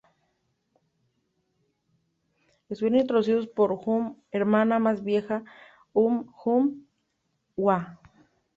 [2.69, 5.43] Estuvieron introducidos por Uhm hermana más vieja
[5.93, 7.99] Uhm Jung-hwa.